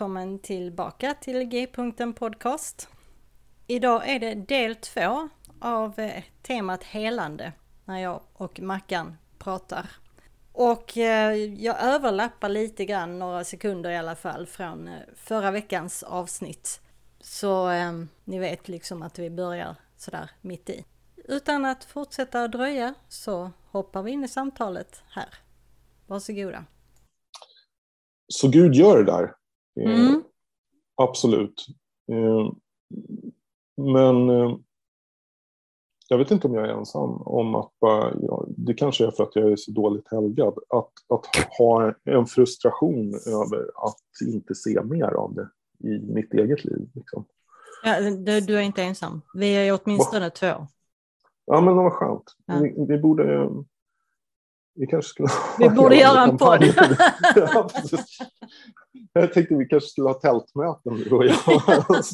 [0.00, 2.88] Välkommen tillbaka till G-punkten podcast.
[3.66, 5.28] Idag är det del två
[5.60, 7.52] av eh, temat helande
[7.84, 9.90] när jag och Mackan pratar.
[10.52, 16.02] Och eh, jag överlappar lite grann, några sekunder i alla fall, från eh, förra veckans
[16.02, 16.80] avsnitt.
[17.20, 17.92] Så eh,
[18.24, 20.84] ni vet liksom att vi börjar sådär mitt i.
[21.16, 25.34] Utan att fortsätta dröja så hoppar vi in i samtalet här.
[26.06, 26.64] Varsågoda.
[28.28, 29.39] Så Gud gör det där?
[29.76, 30.22] Mm.
[30.96, 31.66] Absolut.
[33.76, 34.28] Men
[36.08, 39.22] jag vet inte om jag är ensam om att bara, ja, det kanske är för
[39.24, 41.26] att jag är så dåligt helgad, att, att
[41.58, 45.48] ha en frustration över att inte se mer av det
[45.88, 46.90] i mitt eget liv.
[46.94, 47.24] Liksom.
[47.84, 49.22] Ja, du, du är inte ensam.
[49.34, 50.30] Vi är åtminstone Va?
[50.30, 50.66] två.
[51.44, 52.36] Ja, men vad skönt.
[52.46, 52.58] Ja.
[52.60, 53.48] Vi, vi, borde...
[54.74, 55.28] Vi kanske skulle
[55.58, 56.64] Vi borde göra en podd.
[59.12, 61.36] jag tänkte vi kanske skulle ha tältmöten du och jag.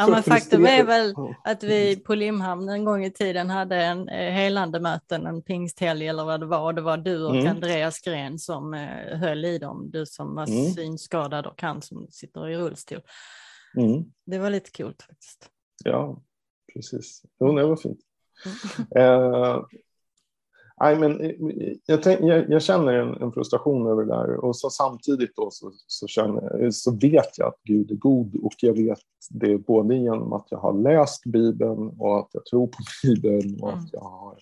[0.00, 4.08] Ja, men faktum är väl att vi på Limhamn en gång i tiden hade en
[4.08, 6.60] eh, helande möten, en pingsthelg eller vad det var.
[6.60, 7.46] Och det var du och mm.
[7.46, 9.90] Andreas Gren som eh, höll i dem.
[9.90, 10.72] Du som var mm.
[10.72, 13.00] synskadad och han som sitter i rullstol.
[13.76, 14.04] Mm.
[14.26, 15.50] Det var lite kul faktiskt.
[15.84, 16.22] Ja,
[16.74, 17.22] precis.
[17.40, 18.00] Jo, det var fint.
[18.94, 19.04] Mm.
[19.04, 19.60] eh,
[20.80, 24.56] Nej, men eh, jag, tänk, jag, jag känner en, en, frustration över det där och
[24.56, 28.72] så samtidigt då så, så, känner, så vet jag att Gud är god och jag
[28.74, 28.98] vet
[29.30, 33.72] det både genom att jag har läst Bibeln och att jag tror på Bibeln och
[33.72, 33.84] mm.
[33.84, 34.38] att jag har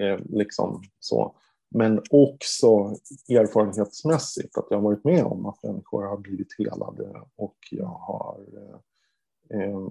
[0.00, 1.34] eh, liksom så.
[1.70, 2.66] Men också
[3.28, 8.40] erfarenhetsmässigt att jag har varit med om att människor har blivit helade och jag har
[9.50, 9.88] eh, eh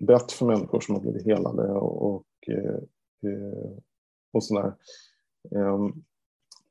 [0.00, 2.74] bett för människor som har blivit helade och eh,
[3.30, 3.78] eh
[4.32, 4.74] och sådär.
[5.50, 6.04] Um,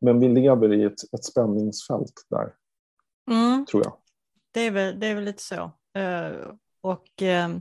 [0.02, 2.53] men vi lever i ett, ett spänningsfält där,
[3.31, 3.66] mm.
[3.66, 3.94] tror jag.
[4.52, 5.72] Det är väl, det är väl lite så.
[5.98, 7.58] Uh, och uh,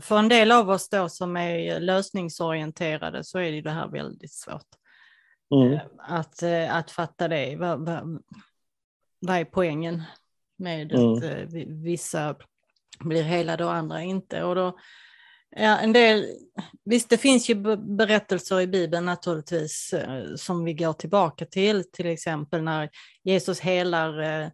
[0.00, 4.68] för en del av oss då som är lösningsorienterade så är det här väldigt svårt.
[5.54, 5.72] Mm.
[5.72, 7.56] Uh, att, att fatta det.
[7.56, 8.22] Vad, vad,
[9.20, 10.02] vad är poängen
[10.56, 11.12] med mm.
[11.12, 12.36] att vissa
[13.00, 14.42] blir helade och andra inte?
[14.42, 14.78] Och då,
[15.56, 16.26] Ja, en del,
[16.84, 22.06] visst det finns ju berättelser i Bibeln naturligtvis eh, som vi går tillbaka till, till
[22.06, 22.90] exempel när
[23.24, 24.48] Jesus helar eh,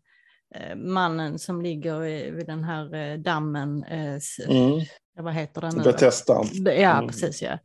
[0.55, 2.01] eh, mannen som ligger
[2.31, 4.81] vid den här dammen, mm.
[5.19, 5.83] vad heter den?
[5.83, 6.45] Bethesda.
[6.65, 7.07] Ja, mm.
[7.07, 7.59] precis ja.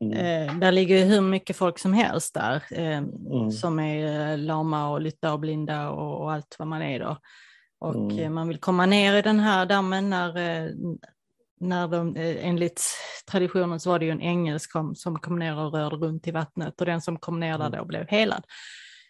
[0.00, 0.60] Mm.
[0.60, 3.50] Där ligger hur mycket folk som helst där, mm.
[3.50, 7.16] som är lama och lytta och blinda och allt vad man är då.
[7.80, 8.34] Och mm.
[8.34, 10.32] man vill komma ner i den här dammen när,
[11.62, 12.82] när de, eh, enligt
[13.30, 16.30] traditionen så var det ju en ängel som, som kom ner och rörde runt i
[16.30, 17.78] vattnet och den som kom ner där mm.
[17.78, 18.44] då blev helad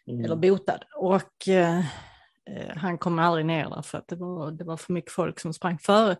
[0.06, 0.24] mm.
[0.24, 0.84] eller botad.
[0.96, 1.78] Och eh,
[2.50, 5.40] eh, han kom aldrig ner där för att det var, det var för mycket folk
[5.40, 6.16] som sprang före.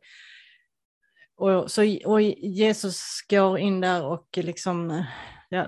[1.37, 5.05] Och, så, och Jesus går in där och liksom,
[5.49, 5.67] ja,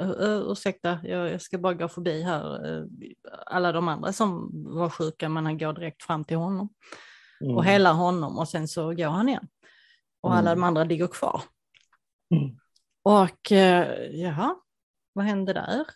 [0.50, 2.84] ursäkta, jag, jag ska bara gå förbi här, eh,
[3.46, 6.69] alla de andra som var sjuka, men han går direkt fram till honom
[7.44, 7.56] mm.
[7.56, 9.49] och helar honom och sen så går han igen
[10.24, 10.60] och alla mm.
[10.60, 11.42] de andra ligger kvar.
[12.34, 12.58] Mm.
[13.02, 14.56] Och eh, jaha,
[15.12, 15.86] vad hände där?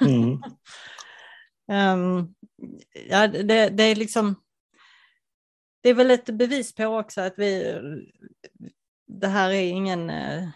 [0.00, 0.42] Mm.
[1.98, 2.34] um,
[3.08, 4.34] ja, det, det, är liksom,
[5.80, 7.78] det är väl ett bevis på också att vi,
[9.06, 10.48] det här är ingen eh,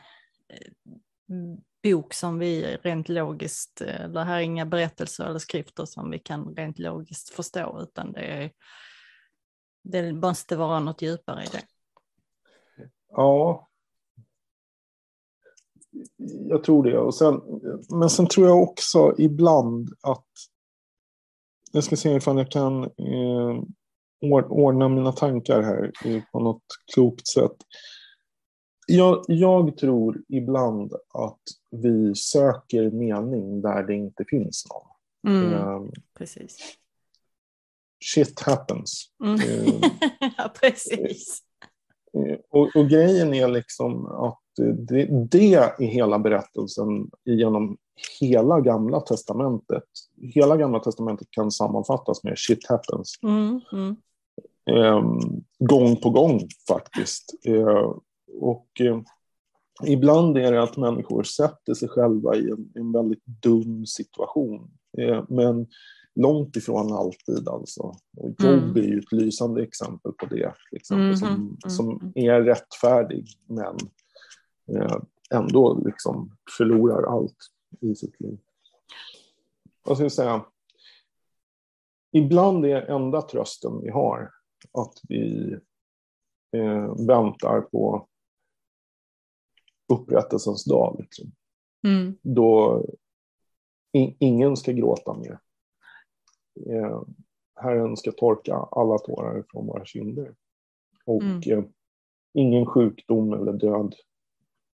[1.83, 6.55] bok som vi rent logiskt, eller här är inga berättelser eller skrifter som vi kan
[6.57, 8.51] rent logiskt förstå, utan det, är,
[9.83, 11.63] det måste vara något djupare i det.
[13.17, 13.69] Ja.
[16.49, 16.99] jag tror det.
[16.99, 17.41] Och sen,
[17.91, 20.27] men sen tror jag också ibland att...
[21.73, 23.63] Jag ska se ifall jag kan eh,
[24.49, 25.93] ordna mina tankar här
[26.33, 26.65] på något
[26.95, 27.57] klokt sätt.
[28.87, 31.41] Jag, jag, tror ibland att
[31.71, 34.89] vi söker mening där det inte finns någon.
[35.35, 36.77] Mm, um, precis.
[38.05, 39.11] Shit happens.
[39.25, 39.35] Mm.
[39.35, 39.91] Uh,
[40.37, 41.43] ja, precis.
[42.17, 44.41] Uh, och, och, grejen är liksom att
[44.77, 47.77] det, det är hela berättelsen genom
[48.21, 49.85] hela Gamla Testamentet.
[50.35, 53.19] Hela Gamla Testamentet kan sammanfattas med shit happens.
[53.23, 53.97] Mm, mm.
[54.71, 57.35] Um, gång på gång faktiskt.
[57.49, 57.95] Uh,
[58.41, 59.01] och uh,
[59.87, 64.71] ibland är det att människor sätter sig själva i en, en väldigt dum situation.
[64.99, 65.67] Uh, men
[66.15, 67.83] långt ifrån alltid alltså.
[68.17, 68.77] Och jobb mm.
[68.77, 70.55] är ju ett lysande exempel på det.
[70.73, 71.57] Liksom, mm, som, mm.
[71.69, 73.77] som är rättfärdig men
[74.73, 74.97] eh,
[75.31, 77.37] ändå liksom förlorar allt
[77.81, 78.39] i sitt liv.
[79.85, 80.45] Vad ska jag säga?
[82.13, 84.31] Ibland är enda trösten vi har
[84.73, 85.53] att vi
[86.57, 88.09] eh, väntar på
[89.93, 90.97] upprättelsens dag.
[90.99, 91.33] Liksom.
[91.87, 92.19] Mm.
[92.23, 92.85] Då
[93.93, 95.39] in, ingen ska gråta mer.
[96.67, 97.03] Eh,
[97.57, 100.35] Herren ska torka alla tårar från våra kinder.
[101.05, 101.59] Och mm.
[101.59, 101.65] eh,
[102.35, 103.95] ingen sjukdom eller död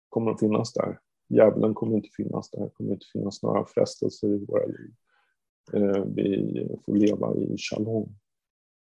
[0.08, 0.98] kommer att finnas där.
[1.28, 2.60] Djävulen kommer inte finnas där.
[2.60, 4.94] Det kommer inte finnas några frestelser i våra liv.
[5.72, 8.08] Eh, vi får leva i shalom.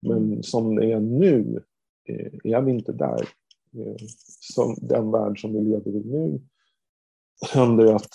[0.03, 0.43] Men mm.
[0.43, 1.63] som det är nu
[2.09, 3.29] eh, är vi inte där.
[3.79, 3.97] Eh,
[4.41, 6.41] som den värld som vi lever i nu
[7.53, 8.11] händer att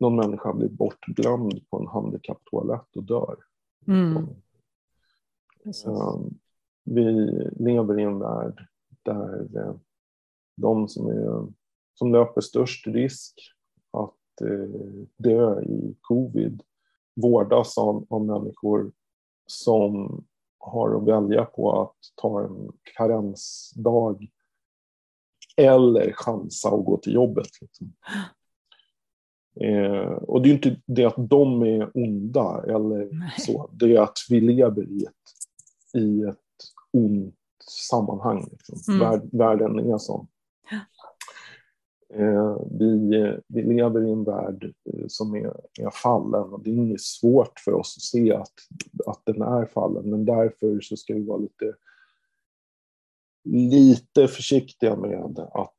[0.00, 3.36] någon människa blir bortglömd på en handikapptoalett och dör.
[3.86, 4.26] Mm.
[6.84, 7.02] Vi
[7.56, 8.66] lever i en värld
[9.02, 9.78] där
[10.56, 11.52] de som, är,
[11.94, 13.34] som löper störst risk
[13.90, 16.62] att eh, dö i covid
[17.14, 18.92] vårdas av, av människor
[19.46, 20.24] som
[20.58, 24.30] har att välja på att ta en karensdag
[25.56, 27.48] eller chansa att gå till jobbet.
[27.60, 27.92] Liksom.
[29.54, 33.32] Eh, och det är inte det att de är onda eller Nej.
[33.38, 33.70] så.
[33.72, 36.36] Det är att vi lever i ett, i ett
[36.92, 37.34] ont
[37.90, 38.48] sammanhang.
[38.50, 38.94] Liksom.
[38.94, 39.10] Mm.
[39.10, 40.26] Värld, världen är sån.
[42.14, 46.74] Eh, vi, vi lever i en värld eh, som är, är fallen och det är
[46.74, 48.52] inget svårt för oss att se att,
[49.06, 50.10] att den är fallen.
[50.10, 51.74] Men därför så ska vi vara lite,
[53.44, 55.74] lite försiktiga med att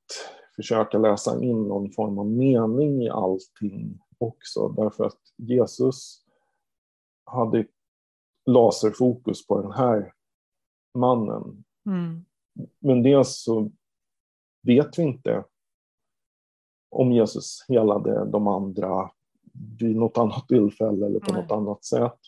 [0.61, 4.67] försöka läsa in någon form av mening i allting också.
[4.69, 6.21] Därför att Jesus
[7.25, 7.65] hade
[8.45, 10.13] laserfokus på den här
[10.97, 11.63] mannen.
[11.85, 12.25] Mm.
[12.79, 13.71] Men dels så
[14.63, 15.43] vet vi inte
[16.89, 19.11] om Jesus helade de andra
[19.79, 21.41] vid något annat tillfälle eller på Nej.
[21.41, 22.19] något annat sätt.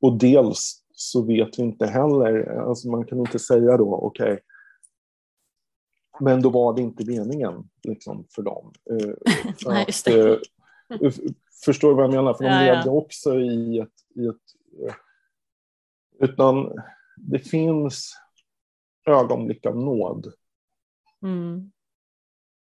[0.00, 4.38] Och dels så vet vi inte heller, alltså man kan inte säga då, okej, okay,
[6.20, 8.72] men då var det inte meningen liksom, för dem.
[8.90, 9.14] Eh,
[9.66, 10.30] Nej, just det.
[10.30, 11.12] Eh,
[11.64, 12.34] förstår du vad jag menar?
[12.34, 12.90] För de levde ja.
[12.90, 14.88] också i ett, i ett...
[14.88, 14.94] Eh,
[16.20, 16.72] utan
[17.16, 18.12] det finns
[19.06, 20.32] ögonblick av nåd.
[21.22, 21.70] Mm.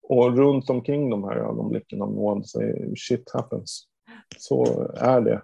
[0.02, 2.60] Och runt omkring de här ögonblicken av nåd så
[2.96, 3.86] shit happens.
[4.38, 5.42] Så är det.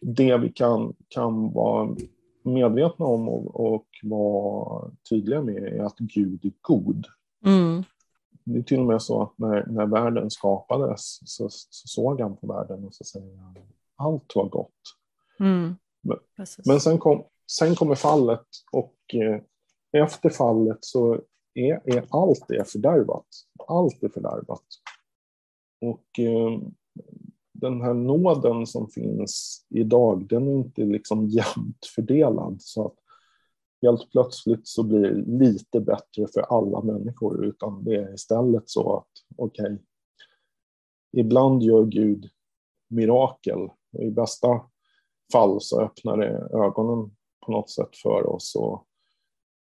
[0.00, 1.96] Det vi kan, kan vara
[2.44, 7.06] medvetna om och, och vara tydliga med är att Gud är god.
[7.44, 7.84] Mm.
[8.44, 12.36] Det är till och med så att när, när världen skapades så, så såg han
[12.36, 13.56] på världen och så säger han
[13.96, 14.80] allt var gott.
[15.40, 15.76] Mm.
[16.02, 16.18] Men,
[16.66, 19.40] men, sen, kom, sen kommer fallet och eh,
[20.02, 21.20] efter fallet så
[21.54, 23.26] är, är allt är fördärvat.
[23.68, 24.64] Allt är fördärvat.
[25.80, 26.60] Och eh,
[27.62, 32.56] den här nåden som finns idag, den är inte liksom jämnt fördelad.
[32.60, 32.94] Så att
[33.82, 38.96] helt plötsligt så blir det lite bättre för alla människor, utan det är istället så
[38.96, 39.78] att, okej, okay,
[41.12, 42.30] ibland gör Gud
[42.88, 43.68] mirakel.
[43.98, 44.60] I bästa
[45.32, 47.16] fall så öppnar det ögonen
[47.46, 48.86] på något sätt för oss och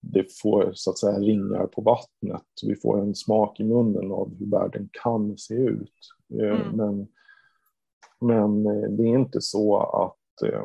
[0.01, 2.47] det får så att säga ringar på vattnet.
[2.67, 5.93] Vi får en smak i munnen av hur världen kan se ut.
[6.41, 6.77] Eh, mm.
[6.77, 7.09] Men,
[8.21, 10.65] men eh, det är inte så att eh,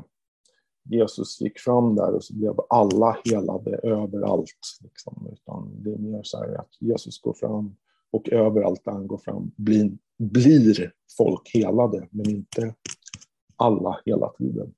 [0.90, 4.78] Jesus gick fram där och så blev alla helade överallt.
[4.82, 5.28] Liksom.
[5.34, 7.76] Utan det är mer så här att Jesus går fram
[8.12, 12.76] och överallt där han går fram blir, blir folk helade, men inte
[13.56, 14.74] alla hela tiden.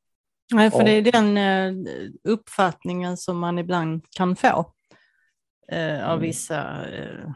[0.53, 0.85] Nej, för ja.
[0.85, 1.91] det är den eh,
[2.23, 4.73] uppfattningen som man ibland kan få
[5.71, 6.19] eh, av mm.
[6.19, 7.29] vissa, eh,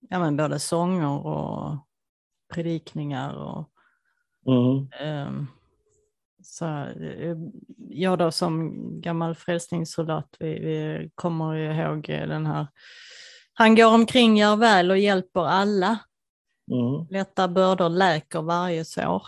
[0.00, 1.78] ja, men både sånger och
[2.54, 3.34] predikningar.
[3.34, 3.70] Och,
[4.46, 4.88] Mm.
[5.00, 5.46] ehm,
[6.42, 7.36] så, eh,
[7.88, 12.66] jag då som gammal frälsningssoldat, vi, vi kommer ihåg den här,
[13.54, 15.98] han går omkring, gör väl och hjälper alla.
[16.72, 17.06] Mm.
[17.10, 19.26] Lätta bördor läker varje sår.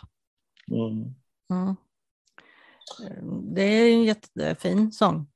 [0.71, 1.15] Mm.
[1.51, 1.77] Mm.
[3.09, 5.27] Ehm, Det är en jättefin sång.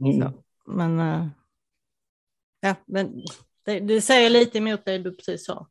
[0.00, 0.20] Mm.
[0.22, 0.32] Så,
[0.66, 1.26] men eh,
[2.60, 3.22] ja, men
[3.64, 5.66] det, det säger lite emot det du precis sa.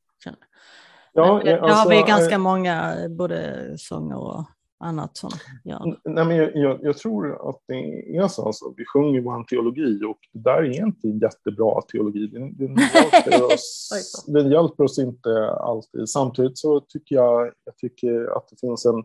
[1.14, 4.46] Ja, det, alltså, har vi ganska eh, många, eh, både sånger och
[4.80, 5.30] annat som
[5.64, 6.00] gör.
[6.04, 7.74] Nej, men jag, jag, jag tror att det
[8.18, 8.46] är så.
[8.46, 12.28] Alltså, vi sjunger vår teologi och det där är inte jättebra teologi.
[12.28, 13.90] Den, den, hjälper oss,
[14.28, 16.10] den hjälper oss inte alltid.
[16.10, 19.04] Samtidigt så tycker jag, jag tycker att det finns en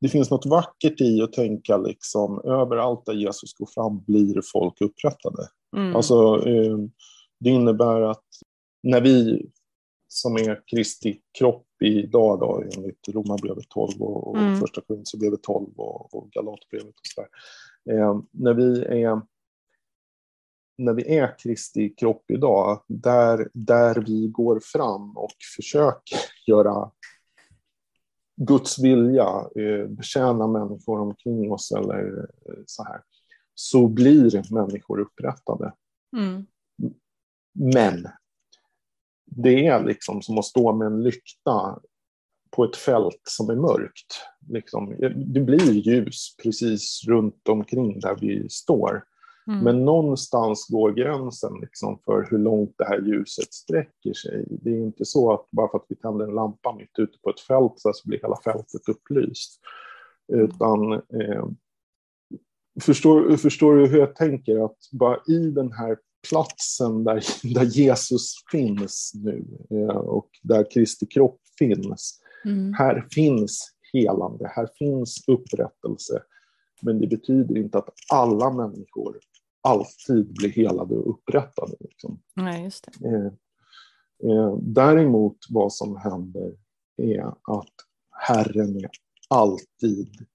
[0.00, 4.80] det finns något vackert i att tänka liksom överallt där Jesus går fram blir folk
[4.80, 5.48] upprättade.
[5.76, 5.96] Mm.
[5.96, 6.76] Alltså, eh,
[7.40, 8.24] det innebär att
[8.82, 9.46] när vi
[10.12, 14.60] som är Kristi kropp idag då, enligt Romarbrevet 12 och, och Mm.
[14.60, 17.28] första Korinthierbrevet 12 och, och Galatbrevet och så där.
[17.94, 19.20] Eh, när vi är
[20.78, 26.90] när vi är Kristi kropp idag, där, där vi går fram och försöker göra
[28.36, 33.02] Guds vilja, eh, betjäna människor omkring oss eller eh, så här,
[33.54, 35.72] så blir människor upprättade.
[36.16, 36.46] Mm.
[37.52, 38.08] Men
[39.30, 41.78] det är liksom som att stå med en lykta
[42.50, 44.22] på ett fält som är mörkt.
[44.48, 49.04] Liksom, det blir ljus precis runt omkring där vi står.
[49.46, 49.64] Mm.
[49.64, 54.46] Men någonstans går gränsen liksom för hur långt det här ljuset sträcker sig.
[54.48, 57.30] Det är inte så att bara för att vi tänder en lampa mitt ute på
[57.30, 59.60] ett fält så blir hela fältet upplyst.
[60.32, 61.46] Utan eh,
[62.80, 64.64] förstår, förstår du hur jag tänker?
[64.64, 65.96] Att bara i den här
[66.28, 67.24] platsen där,
[67.54, 72.20] där Jesus finns nu eh, och där Kristi kropp finns.
[72.44, 72.72] Mm.
[72.74, 76.22] Här finns helande, här finns upprättelse.
[76.82, 79.18] Men det betyder inte att alla människor
[79.62, 81.72] alltid blir helade och upprättade.
[81.80, 82.22] Liksom.
[82.36, 83.08] Nej, just det.
[83.08, 83.26] Eh,
[84.30, 86.52] eh, däremot vad som händer
[86.96, 87.74] är att
[88.10, 88.90] Herren är
[89.28, 90.26] alltid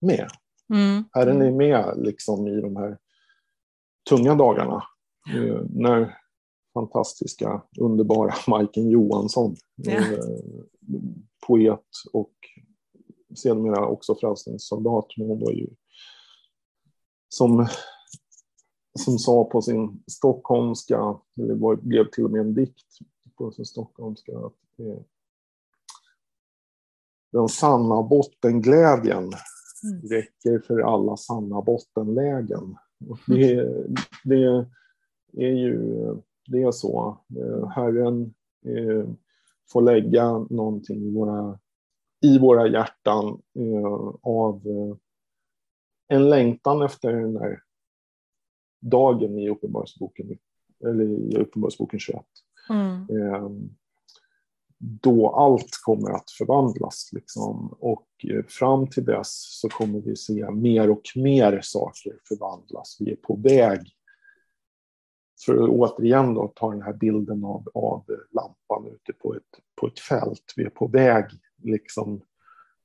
[0.00, 0.28] med.
[0.74, 1.04] Mm.
[1.12, 2.98] Herren är med liksom i de här
[4.08, 4.82] tunga dagarna.
[5.28, 6.18] Eh, när
[6.74, 9.92] fantastiska, underbara Majken Johansson, Ja.
[9.92, 10.18] eh,
[11.46, 12.32] poet och
[13.36, 15.68] sedermera också frälsningssoldat, men hon var ju
[17.28, 17.66] som,
[18.98, 20.96] som sa på sin stockholmska,
[21.36, 22.98] eller det var, blev till och med en dikt
[23.36, 25.00] på sin stockholmska, att eh,
[27.32, 29.32] den sanna bottenglädjen
[29.84, 30.00] Mm.
[30.08, 32.76] räcker för alla sanna bottenlägen.
[33.10, 33.84] Och det,
[34.24, 34.66] det
[35.36, 36.04] är ju
[36.46, 37.18] det är så.
[37.36, 38.34] Eh, Herren
[38.66, 39.08] eh,
[39.72, 41.58] får lägga någonting i våra,
[42.20, 44.62] i våra hjärtan eh, av
[46.08, 47.62] en längtan efter den där
[48.80, 50.38] dagen i Uppenbarelseboken,
[50.84, 52.24] eller i Uppenbarelseboken 21
[52.70, 53.68] Mm.
[54.78, 57.10] då allt kommer att förvandlas.
[57.12, 57.76] Liksom.
[57.80, 58.08] Och
[58.48, 62.96] fram till dess så kommer vi se mer och mer saker förvandlas.
[63.00, 63.80] Vi är på väg,
[65.46, 69.86] för att återigen då, ta den här bilden av, av lampan ute på ett, på
[69.86, 70.52] ett fält.
[70.56, 71.24] Vi är på väg
[71.62, 72.20] liksom,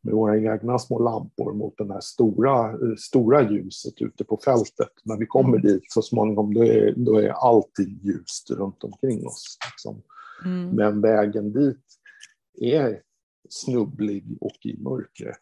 [0.01, 4.91] med våra egna små lampor mot det här stora, stora ljuset ute på fältet.
[5.03, 9.57] När vi kommer dit så småningom, då är, då är allting ljust runt omkring oss.
[9.71, 10.01] Liksom.
[10.45, 10.75] Mm.
[10.75, 11.85] Men vägen dit
[12.61, 13.01] är
[13.49, 15.39] snubblig och i mörkret.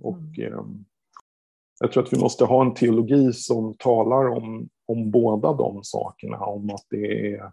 [0.00, 0.64] Och eh,
[1.80, 6.38] jag tror att vi måste ha en teologi som talar om, om båda de sakerna.
[6.38, 7.52] Om att det är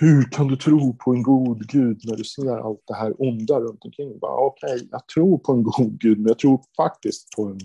[0.00, 3.60] hur kan du tro på en god Gud när du ser allt det här onda
[3.60, 4.18] runt omkring?
[4.20, 7.58] Okej, jag tror på en god Gud, men jag tror faktiskt på en,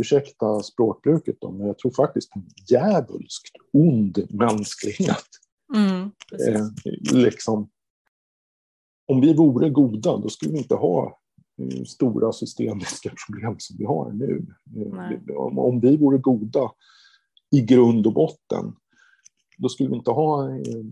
[0.00, 5.26] ursäkta språkbruket då, men jag tror faktiskt på en djävulskt ond mänsklighet.
[5.74, 6.10] Mm.
[6.48, 6.66] Eh,
[7.12, 7.70] liksom,
[9.06, 11.18] om vi vore goda, då skulle vi inte ha
[11.62, 14.46] eh, stora systemiska problem som vi har nu.
[14.76, 16.70] Eh, om, om vi vore goda
[17.52, 18.74] i grund och botten,
[19.58, 20.84] då skulle vi inte ha, eh,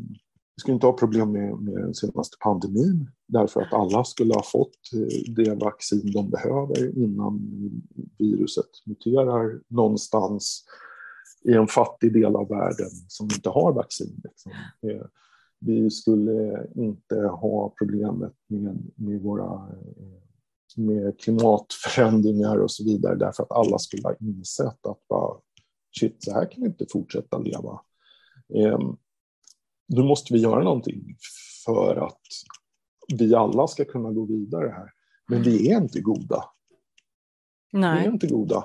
[0.57, 4.43] vi skulle inte ha problem med, med den senaste pandemin, därför att alla skulle ha
[4.43, 7.41] fått eh, det vaccin de behöver innan
[8.19, 10.65] viruset muterar någonstans
[11.45, 14.21] i en fattig del av världen som inte har vaccin.
[14.25, 14.53] Liksom.
[14.83, 15.07] Eh,
[15.61, 19.69] vi skulle inte ha problemet med, med våra
[20.77, 25.37] med klimatförändringar och så vidare därför att alla skulle ha insett att bara,
[25.99, 27.81] shit, så här kan vi inte fortsätta leva.
[28.55, 28.79] Eh,
[29.87, 31.17] nu måste vi göra någonting
[31.65, 32.21] för att
[33.19, 34.91] vi alla ska kunna gå vidare här.
[35.29, 36.45] Men vi är inte goda.
[37.73, 38.01] Nej.
[38.01, 38.65] Vi är inte goda.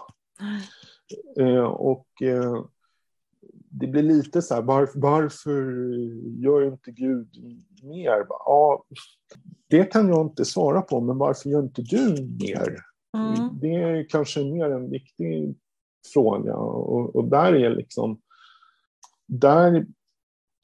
[1.40, 2.66] Eh, och eh,
[3.70, 5.62] det blir lite så här, varför, varför
[6.44, 7.30] gör inte Gud
[7.84, 8.26] mer?
[8.30, 8.84] Ja,
[9.68, 12.78] det kan jag inte svara på, men varför gör inte du mer?
[13.18, 13.60] Mm.
[13.62, 15.56] Det är kanske mer en viktig
[16.14, 16.56] fråga.
[16.56, 18.22] Och, och, där är liksom...
[19.28, 19.86] Där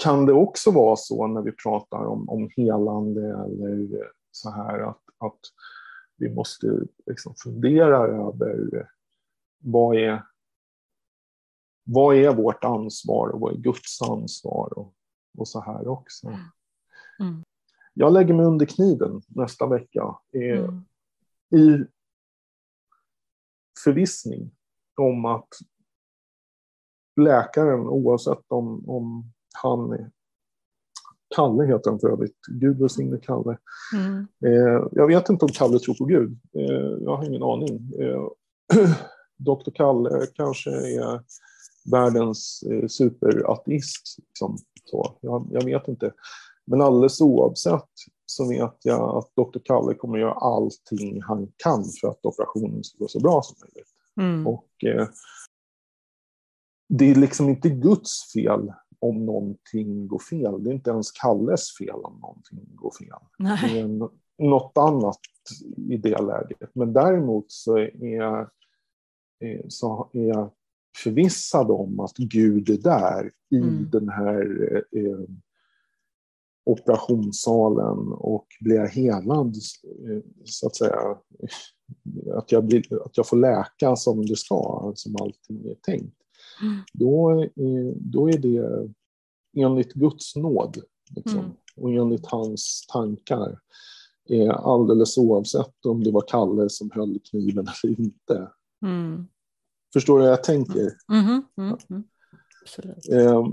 [0.03, 5.01] kan det också vara så när vi pratar om, om helande eller så här att,
[5.17, 5.39] att
[6.17, 6.67] vi måste
[7.05, 8.89] liksom fundera över
[9.57, 10.23] vad är,
[11.83, 14.93] vad är vårt ansvar och vad är Guds ansvar och,
[15.37, 16.27] och så här också.
[17.19, 17.43] Mm.
[17.93, 20.85] Jag lägger mig under kniven nästa vecka eh, mm.
[21.49, 21.85] i
[23.83, 24.51] förvissning
[24.97, 25.47] om att
[27.21, 29.23] läkaren, oavsett om, om
[29.61, 30.11] han är
[31.35, 32.37] Kalle heter han för övrigt.
[32.47, 33.57] Gud välsigne Kalle.
[33.95, 34.27] Mm.
[34.45, 36.39] Eh, jag vet inte om Kalle tror på Gud.
[36.55, 37.91] Eh, jag har ingen aning.
[37.99, 38.27] Eh,
[39.37, 39.71] Dr.
[39.73, 41.21] Kalle kanske är
[41.91, 44.17] världens eh, superateist.
[44.17, 45.17] Liksom, så.
[45.21, 46.13] Jag, jag, vet inte.
[46.65, 47.89] Men alldeles oavsett
[48.25, 49.59] så vet jag att Dr.
[49.63, 53.55] Kalle kommer att göra allting han kan för att operationen ska gå så bra som
[53.61, 53.89] möjligt.
[54.21, 54.47] Mm.
[54.47, 55.07] Och eh,
[56.89, 60.63] det är liksom inte Guds fel om någonting går fel.
[60.63, 63.19] Det är inte ens Kalles fel om någonting går fel.
[63.39, 63.73] Nej.
[63.73, 64.09] Det är
[64.49, 65.19] något annat
[65.89, 66.75] i det läget.
[66.75, 68.39] Men däremot så är,
[69.39, 70.51] eh, så är jag
[71.03, 73.89] förvissad om att Gud är där i mm.
[73.91, 75.25] den här eh,
[76.65, 79.55] operationssalen och blir helad,
[80.07, 81.17] eh, så att säga,
[82.33, 86.17] att jag, blir, att jag får läka som det ska, som allting är tänkt,
[86.61, 86.77] mm.
[86.93, 87.45] då,
[87.95, 88.89] då är det
[89.57, 90.77] enligt Guds nåd
[91.15, 91.51] liksom, mm.
[91.75, 93.59] och enligt hans tankar.
[94.29, 98.51] Eh, alldeles oavsett om det var Kalle som höll kniven eller inte.
[98.85, 99.27] Mm.
[99.93, 100.91] Förstår du vad jag tänker?
[101.11, 101.43] Mm.
[101.57, 102.03] Mm.
[103.11, 103.45] Eh,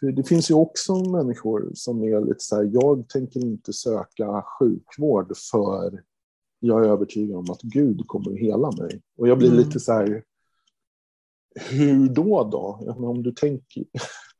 [0.00, 4.44] för det finns ju också människor som är lite så här, jag tänker inte söka
[4.58, 6.02] sjukvård för
[6.66, 9.00] jag är övertygad om att Gud kommer att hela mig.
[9.16, 9.58] Och jag blir mm.
[9.58, 10.22] lite så här,
[11.70, 12.94] hur då då?
[12.96, 13.84] om du tänker...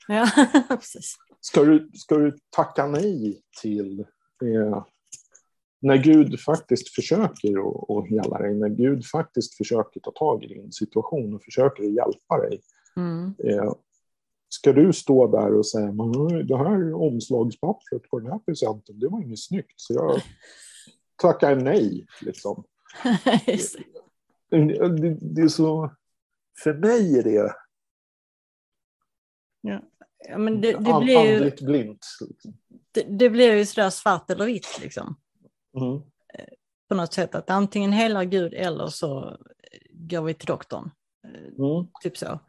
[0.09, 0.29] Ja,
[0.69, 1.17] precis.
[1.41, 4.01] Ska du, ska du tacka nej till
[4.43, 4.85] eh,
[5.81, 7.59] när Gud faktiskt försöker
[7.99, 12.39] att hela dig, när Gud faktiskt försöker ta tag i din situation och försöker hjälpa
[12.39, 12.61] dig.
[12.97, 13.35] Mm.
[13.45, 13.73] Eh,
[14.49, 15.93] ska du stå där och säga
[16.49, 20.21] det här omslagspappret på den här presenten, det var inget snyggt, så jag
[21.17, 22.07] tackar nej.
[22.21, 22.65] Liksom.
[24.51, 25.95] det, det, är så,
[26.63, 27.55] för mig är det
[29.67, 29.81] Ja.
[30.29, 32.07] ja men det, det blir ju, blint.
[32.93, 35.17] Det, det, blir ju sådär svart eller vitt liksom.
[35.77, 35.95] Mm.
[36.35, 36.55] Eh,
[36.89, 39.39] på något sätt att antingen helar Gud eller så
[39.91, 40.91] går vi till doktorn.
[41.25, 41.87] Eh, mm.
[42.03, 42.41] Typ så.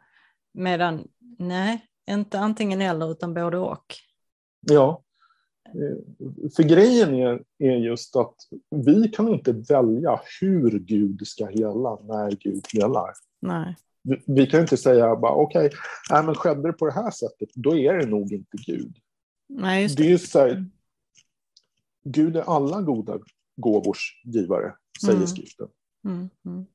[0.52, 3.94] Medan nej, inte antingen eller utan både och.
[4.60, 5.02] Ja.
[5.74, 8.34] Eh, för grejen är, är just att
[8.70, 13.10] vi kan inte välja hur Gud ska hela när Gud helar.
[13.40, 13.76] Nej.
[14.26, 17.76] Vi kan inte säga bara okej, okay, men skedde det på det här sättet, då
[17.76, 18.96] är det nog inte Gud.
[19.48, 20.02] Nej, det.
[20.02, 20.64] det är så här,
[22.04, 23.18] Gud är alla goda
[23.56, 25.26] gåvors givare, säger mm.
[25.26, 25.68] skriften.
[26.04, 26.66] Mm, mm.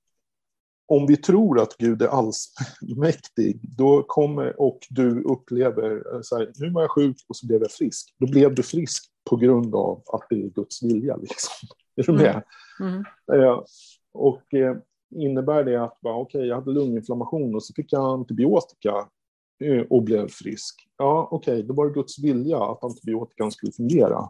[0.92, 6.70] Om vi tror att Gud är allsmäktig, då kommer och du upplever så här, nu
[6.70, 8.16] var jag sjuk och så blev jag frisk.
[8.20, 11.16] Då blev du frisk på grund av att det är Guds vilja.
[11.16, 11.68] Liksom.
[11.96, 12.44] Är du med?
[12.80, 13.04] Mm.
[13.34, 13.60] Mm.
[14.14, 14.78] och eh,
[15.16, 19.08] innebär det att bara, okay, jag hade lunginflammation och så fick jag antibiotika
[19.64, 20.88] eh, och blev frisk.
[20.98, 24.30] Ja, okej, okay, då var det Guds vilja att antibiotikan skulle fungera.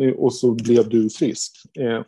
[0.00, 1.52] Eh, och så blev du frisk.
[1.78, 2.02] Eh,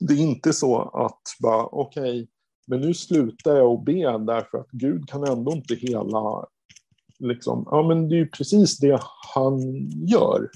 [0.00, 2.26] det är inte så att bara, okej, okay,
[2.72, 6.46] men nu slutar jag att be därför att Gud kan ändå inte hela
[7.18, 9.00] Liksom, ja, men det är ju precis det
[9.34, 9.60] han
[10.06, 10.50] gör.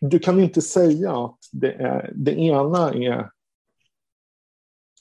[0.00, 3.30] du kan inte säga att det, är, det ena är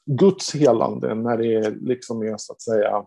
[0.05, 3.05] Guds helande när det liksom är så att säga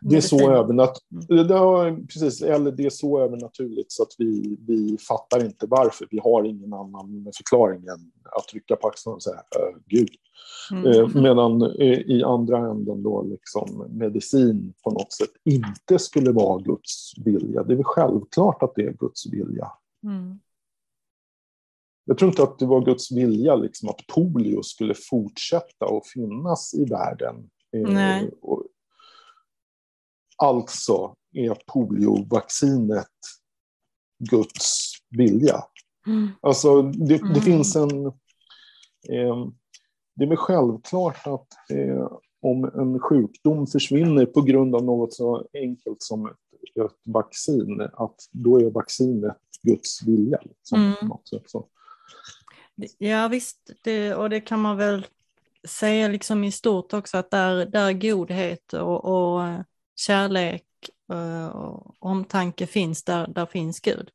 [0.00, 1.50] det är så övernaturligt.
[1.50, 2.06] Mm.
[2.06, 6.08] Precis, eller det är så övernaturligt så att vi, vi fattar inte varför.
[6.10, 9.42] Vi har ingen annan förklaring än att trycka på axeln och säga
[9.86, 10.10] Gud.
[10.72, 10.86] Mm.
[10.86, 16.62] Eh, medan eh, i andra änden då liksom medicin på något sätt inte skulle vara
[16.62, 17.62] Guds vilja.
[17.62, 19.72] Det är väl självklart att det är Guds vilja.
[20.04, 20.38] Mm.
[22.04, 26.74] Jag tror inte att det var Guds vilja liksom, att polio skulle fortsätta att finnas
[26.74, 27.50] i världen.
[27.76, 28.30] Eh, Nej.
[30.36, 33.06] Alltså, är poliovaccinet
[34.30, 35.64] Guds vilja.
[36.06, 36.28] Mm.
[36.40, 37.40] Alltså det, det mm.
[37.40, 38.06] finns en...
[39.08, 39.46] Eh,
[40.16, 42.10] det är väl självklart att eh,
[42.42, 48.16] om en sjukdom försvinner på grund av något så enkelt som ett, ett vaccin, att
[48.30, 50.38] då är vaccinet Guds vilja.
[50.42, 51.08] Liksom, mm.
[51.08, 51.66] något sätt, så.
[52.98, 55.06] Ja visst, det, och det kan man väl
[55.68, 59.42] säga liksom i stort också att där, där godhet och, och
[59.96, 60.64] kärlek
[61.12, 64.10] eh, och omtanke finns, där, där finns Gud.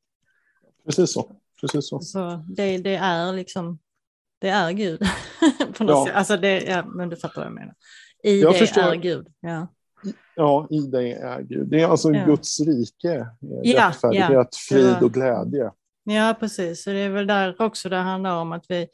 [0.85, 1.35] Precis så.
[1.61, 1.99] Precis så.
[1.99, 3.79] så det, det är liksom,
[4.39, 4.99] det är Gud.
[5.77, 6.05] på något ja.
[6.05, 6.15] sätt.
[6.15, 7.75] Alltså det, ja, men du fattar vad jag menar.
[8.23, 8.81] I jag det förstår.
[8.81, 9.27] är Gud.
[9.39, 9.67] Ja.
[10.35, 11.67] Ja, i dig är Gud.
[11.67, 12.25] Det är alltså ja.
[12.25, 13.27] Guds rike,
[13.63, 14.47] ja, rättfärdighet, ja.
[14.69, 15.71] frid och glädje.
[16.03, 16.83] Ja, precis.
[16.83, 18.87] Så det är väl där också det handlar om att vi,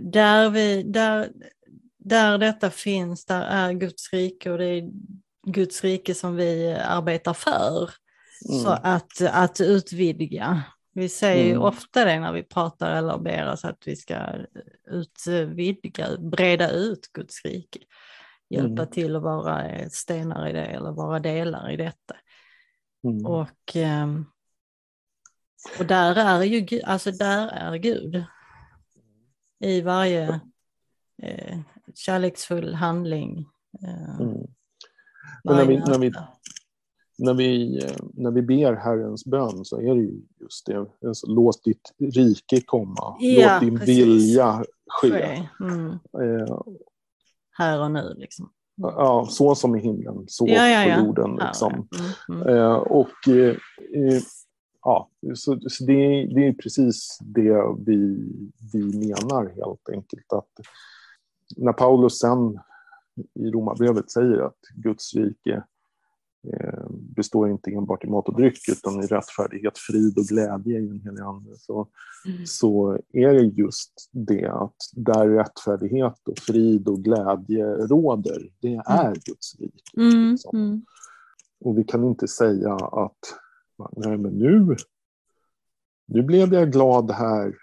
[0.00, 1.32] där, vi, där,
[1.98, 4.90] där detta finns, där är Guds rike och det är
[5.46, 7.90] Guds rike som vi arbetar för.
[8.48, 8.62] Mm.
[8.62, 10.62] Så att, att utvidga.
[10.94, 11.62] Vi säger mm.
[11.62, 14.26] ofta det när vi pratar eller ber oss att vi ska
[14.90, 17.78] utvidga, breda ut Guds rike.
[18.50, 18.90] Hjälpa mm.
[18.90, 22.16] till att vara stenar i det eller vara delar i detta.
[23.04, 23.26] Mm.
[23.26, 24.26] Och, ehm,
[25.78, 28.24] och där är ju alltså där är Gud.
[29.60, 30.40] I varje
[31.22, 31.58] eh,
[31.94, 33.48] kärleksfull handling.
[33.82, 34.46] Eh, mm.
[35.44, 36.12] Men när vi, när, vi,
[37.18, 37.80] när, vi,
[38.14, 40.86] när vi ber Herrens bön så är det ju just det.
[41.06, 43.16] Alltså, låt ditt rike komma.
[43.20, 43.98] Ja, låt din precis.
[43.98, 45.48] vilja ske.
[45.60, 45.90] Mm.
[45.90, 46.58] Eh,
[47.50, 48.50] här och nu liksom.
[48.76, 50.96] Ja, så som i himlen, så ja, ja, ja.
[50.96, 51.38] på jorden.
[51.46, 51.72] Liksom.
[52.28, 52.56] Mm, mm.
[52.56, 53.56] Eh, och eh,
[53.94, 54.20] eh,
[54.82, 58.28] ja, så, så det, det, är precis det vi,
[58.72, 60.32] vi menar helt enkelt.
[60.32, 60.66] Att
[61.56, 62.58] när Paulus sen
[63.34, 65.62] i Romarbrevet säger att Guds rike
[66.52, 70.86] eh, består inte enbart i mat och dryck utan i rättfärdighet, frid och glädje i
[70.86, 71.50] den helige Ande.
[71.58, 71.88] Så,
[72.26, 72.46] mm.
[72.46, 78.82] så är det just det att där rättfärdighet och frid och glädje råder, det mm.
[78.86, 79.20] är mm.
[79.24, 79.82] Guds rike.
[79.96, 80.30] Mm.
[80.30, 80.58] Liksom.
[80.58, 80.84] Mm.
[81.60, 83.18] Och vi kan inte säga att
[83.96, 84.76] nej men nu,
[86.06, 87.61] nu blev jag glad här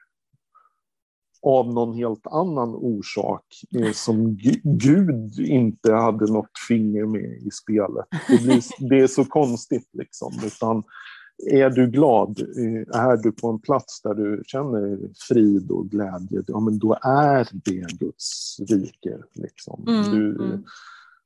[1.42, 3.46] av någon helt annan orsak
[3.80, 8.06] eh, som Gud inte hade något finger med i spelet.
[8.28, 10.34] Det, blir, det är så konstigt liksom.
[10.46, 10.84] Utan
[11.52, 16.44] är du glad, eh, är du på en plats där du känner frid och glädje,
[16.48, 19.18] ja men då är det Guds rike.
[19.34, 19.86] Liksom.
[19.88, 20.64] Mm, du, mm.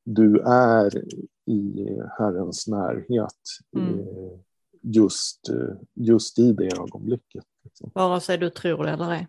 [0.04, 0.98] du är
[1.46, 1.88] i
[2.20, 3.42] Herrens närhet
[3.76, 4.00] mm.
[4.00, 4.40] Eh,
[4.82, 5.40] just,
[5.94, 7.44] just i det ögonblicket.
[7.64, 7.92] Liksom.
[7.94, 9.28] Vare sig du tror det eller ej.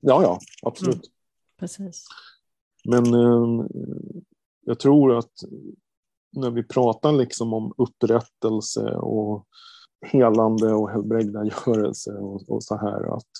[0.00, 0.94] Ja, ja, absolut.
[0.94, 1.12] Mm.
[1.58, 2.06] Precis.
[2.84, 3.66] Men eh,
[4.60, 5.32] jag tror att
[6.32, 9.46] när vi pratar liksom om upprättelse och
[10.06, 13.30] helande och helbrägdagörelse och, och så här att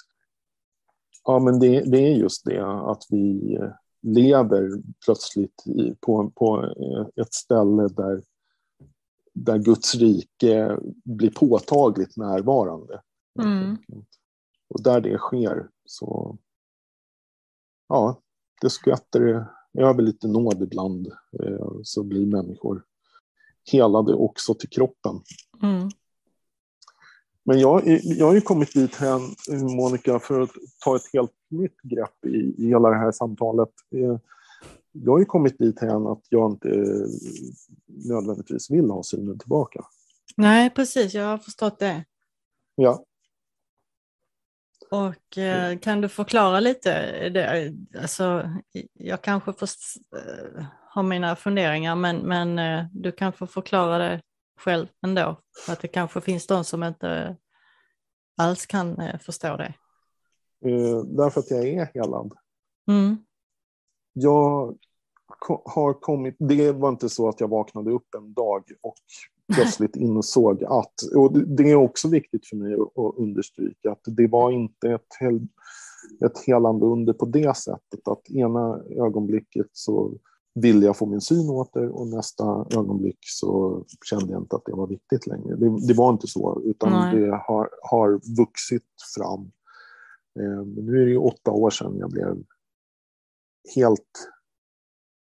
[1.25, 3.59] ja, men det, det, är just det att vi
[4.03, 4.71] lever
[5.05, 6.75] plötsligt i, på, på
[7.17, 8.23] ett ställe där,
[9.35, 13.03] där Guds rike blir påtagligt närvarande.
[13.43, 13.77] Mm.
[14.69, 16.39] Och där det sker så
[17.89, 18.21] ja,
[18.61, 19.47] det skvätter
[19.79, 21.07] över lite nåd ibland
[21.43, 22.83] eh, så blir människor
[23.73, 25.21] helade också till kroppen.
[25.63, 25.91] Mm.
[27.45, 29.21] Men jag, jag har ju kommit dit här,
[29.77, 30.51] Monica, för att
[30.85, 33.71] ta ett helt nytt grepp i, i hela det här samtalet.
[33.95, 34.19] Eh,
[34.93, 37.07] jag har ju kommit dit här att jag inte eh,
[37.87, 39.85] nödvändigtvis vill ha synen tillbaka.
[40.37, 41.15] Nej, precis.
[41.15, 42.05] Jag har förstått det.
[42.75, 43.05] Ja.
[44.91, 47.29] Och eh, kan du förklara lite?
[47.29, 48.51] Det, alltså,
[48.93, 49.69] jag kanske får
[50.17, 54.21] eh, ha mina funderingar men, men eh, du kan få förklara det
[54.61, 55.41] själv ändå.
[55.67, 57.37] För att det kanske finns de som inte
[58.37, 59.75] alls kan eh, förstå det.
[60.67, 62.33] Eh, därför att jag är helad.
[62.89, 63.17] Mm.
[64.13, 64.79] Jag
[65.65, 68.95] har kommit, det var inte så att jag vaknade upp en dag och
[69.55, 74.51] plötsligt insåg att, och det är också viktigt för mig att understryka, att det var
[74.51, 75.47] inte ett, hel,
[76.25, 80.15] ett helande under på det sättet att ena ögonblicket så
[80.55, 84.73] ville jag få min syn åter och nästa ögonblick så kände jag inte att det
[84.73, 85.57] var viktigt längre.
[85.57, 87.21] Det, det var inte så, utan Nej.
[87.21, 88.83] det har, har vuxit
[89.17, 89.41] fram.
[90.41, 92.43] Eh, nu är det ju åtta år sedan jag blev
[93.75, 94.29] helt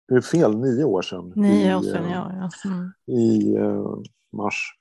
[0.07, 1.33] det är fel, nio år sedan.
[1.35, 2.49] Nio år sedan, ja.
[2.63, 2.69] ja.
[2.69, 2.91] Mm.
[3.05, 4.77] I uh, mars.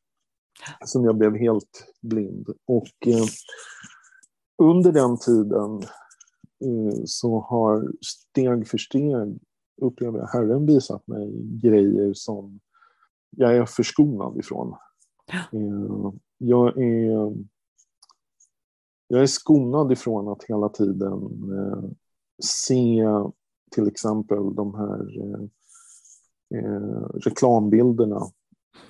[0.85, 2.48] Som jag blev helt blind.
[2.66, 3.26] Och uh,
[4.62, 5.82] under den tiden
[6.64, 9.38] uh, så har steg för steg,
[9.82, 11.32] upplever jag, Herren visat mig
[11.62, 12.61] grejer som
[13.37, 14.74] jag är förskonad ifrån.
[15.26, 15.58] Ja.
[15.58, 17.35] Eh, jag är
[19.08, 21.90] jag är skonad ifrån att hela tiden eh,
[22.42, 23.04] se
[23.72, 25.44] till exempel de här eh,
[26.58, 28.20] eh, reklambilderna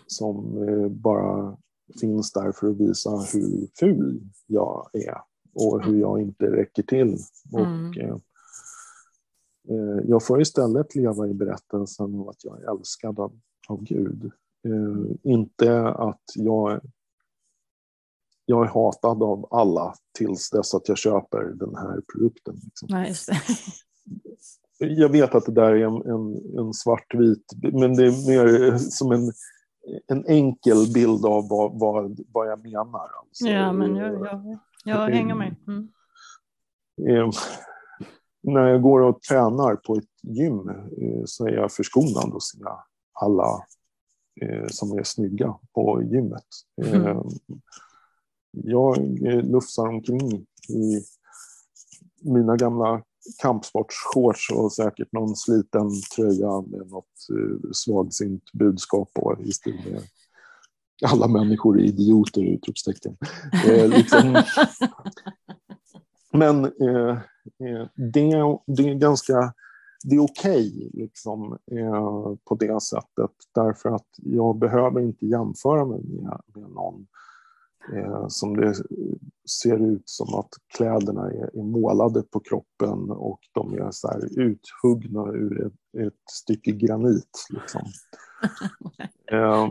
[0.07, 1.57] som eh, bara
[2.01, 5.19] finns där för att visa hur ful jag är
[5.55, 7.19] och hur jag inte räcker till.
[7.53, 7.89] Mm.
[7.89, 8.17] Och, eh,
[9.69, 14.33] eh, jag får istället leva i berättelsen om att jag är älskad av, av Gud.
[15.23, 16.81] inte att jag
[18.47, 22.61] jag är hatad av alla tills dess att jag köper den här produkten.
[22.65, 22.89] Liksom.
[22.91, 23.15] Nej,
[24.87, 29.13] jag vet att det där är en, en, en svartvit, men det är mer som
[29.13, 29.33] en,
[30.07, 33.09] en enkel bild av vad, vad, vad jag menar.
[33.21, 35.55] Alltså, ja, men jag, jag, jag hänger med.
[35.67, 35.89] Mm.
[37.09, 37.31] Eh,
[38.43, 42.59] när jag går och tränar på ett gym eh, så är jag förskonad att se
[43.13, 43.65] alla
[44.41, 46.47] eh, som är snygga på gymmet.
[46.85, 47.19] Mm
[48.53, 48.99] jag
[49.45, 50.33] lufsar omkring
[50.69, 51.05] i
[52.23, 53.03] mina gamla
[53.43, 60.03] kampsportsshorts och säkert någon sliten tröja med något eh, svagsint budskap på i stil med
[61.05, 63.17] alla människor är idioter, utropstecken.
[63.67, 64.43] Eh, liksom.
[66.33, 67.11] Men eh,
[67.69, 69.53] eh, det, det är ganska
[70.05, 75.85] det är okej okay, liksom, eh, på det sättet därför att jag behöver inte jämföra
[75.85, 77.07] mig med, med någon
[77.93, 78.75] Eh, som det
[79.61, 84.41] ser ut som att kläderna är, är, målade på kroppen och de är så här
[84.41, 87.47] uthuggna ur ett, ett stycke granit.
[87.51, 87.83] Liksom.
[89.33, 89.69] eh,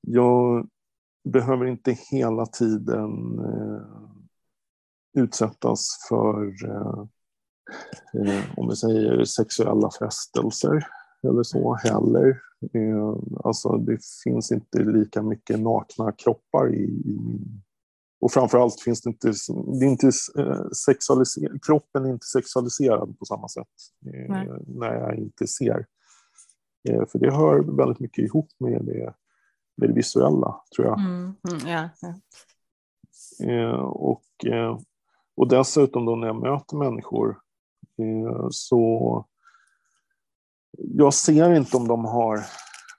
[0.00, 0.68] jag
[1.24, 3.82] behöver inte hela tiden eh,
[5.22, 7.04] utsättas för eh,
[8.14, 10.86] eh, om vi säger sexuella frestelser
[11.22, 12.40] eller så heller.
[12.72, 17.40] Eh, alltså det finns inte lika mycket nakna kroppar i, i
[18.20, 19.32] och framförallt finns det inte,
[19.80, 23.66] det inte eh, sexualiser, kroppen är inte sexualiserad på samma sätt
[24.06, 25.86] eh, när jag inte ser.
[27.08, 29.14] För det hör väldigt mycket ihop med det,
[29.76, 30.98] med det visuella, tror jag.
[31.00, 32.14] Mm, mm, ja, ja.
[33.82, 34.24] Och,
[35.36, 37.38] och dessutom då när jag möter människor
[38.50, 39.24] så
[40.78, 42.40] jag ser inte om de har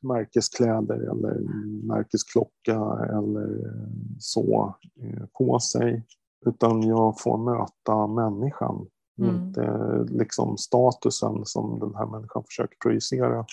[0.02, 1.40] märkeskläder eller
[1.88, 2.76] märkesklocka
[3.10, 3.74] eller
[4.20, 6.06] så eh, på sig.
[6.46, 8.88] Utan jag får möta människan,
[9.22, 9.36] mm.
[9.36, 13.46] inte liksom statusen som den här människan försöker projicera.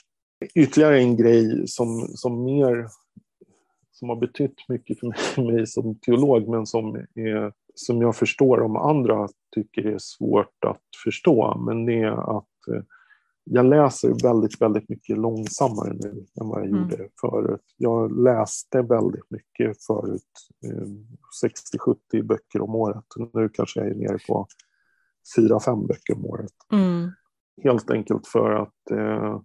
[0.54, 2.88] Ytterligare en grej som, som mer
[3.92, 8.76] som har betytt mycket för mig som teolog men som, är, som jag förstår om
[8.76, 11.58] andra tycker är svårt att förstå.
[11.58, 12.82] Men det är att eh,
[13.50, 16.80] jag läser väldigt, väldigt mycket långsammare nu än vad jag mm.
[16.80, 17.64] gjorde förut.
[17.76, 20.22] Jag läste väldigt mycket förut,
[21.76, 23.04] 60-70 eh, böcker om året.
[23.32, 24.46] Nu kanske jag är nere på
[25.38, 26.52] 4-5 böcker om året.
[26.72, 27.10] Mm.
[27.62, 29.40] Helt enkelt för att eh,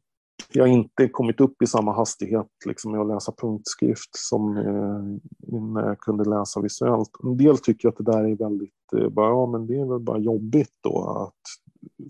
[0.51, 5.87] jag inte kommit upp i samma hastighet liksom, med att läsa punktskrift som eh, när
[5.87, 7.09] jag kunde läsa visuellt.
[7.23, 9.99] En del tycker att det där är väldigt, eh, bara, ja men det är väl
[9.99, 11.41] bara jobbigt då att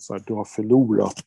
[0.02, 1.26] så här, du har förlorat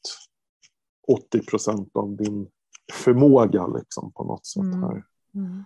[1.07, 2.49] 80 procent av din
[2.93, 4.83] förmåga liksom, på något sätt mm.
[4.83, 5.05] här.
[5.35, 5.65] Mm.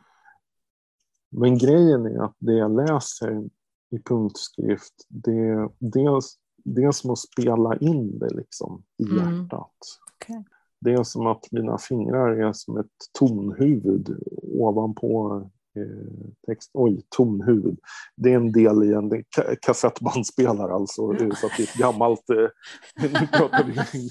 [1.30, 3.48] Men grejen är att det jag läser
[3.90, 9.16] i punktskrift, det, dels, det är som att spela in det liksom, i mm.
[9.16, 9.76] hjärtat.
[10.16, 10.42] Okay.
[10.80, 12.86] Det är som att mina fingrar är som ett
[13.18, 15.42] tonhuvud ovanpå
[15.76, 16.70] eh, text.
[16.74, 17.78] Oj, tonhuvud.
[18.16, 19.24] Det är en del i en
[19.62, 21.02] kassettbandspelare alltså.
[21.36, 22.30] Så att det är ett gammalt...
[22.30, 22.48] Eh,
[23.02, 24.10] nu pratar vi